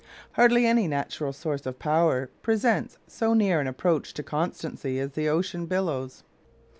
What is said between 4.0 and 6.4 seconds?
to constancy as the ocean billows.